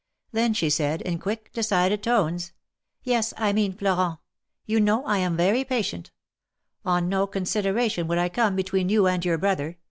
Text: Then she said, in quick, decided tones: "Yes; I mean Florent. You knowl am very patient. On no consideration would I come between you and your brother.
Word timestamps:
Then 0.31 0.55
she 0.55 0.71
said, 0.71 1.03
in 1.03 1.19
quick, 1.19 1.51
decided 1.53 2.01
tones: 2.01 2.53
"Yes; 3.03 3.35
I 3.37 3.53
mean 3.53 3.71
Florent. 3.71 4.17
You 4.65 4.79
knowl 4.79 5.07
am 5.07 5.37
very 5.37 5.63
patient. 5.63 6.09
On 6.83 7.07
no 7.07 7.27
consideration 7.27 8.07
would 8.07 8.17
I 8.17 8.27
come 8.27 8.55
between 8.55 8.89
you 8.89 9.05
and 9.05 9.23
your 9.23 9.37
brother. 9.37 9.77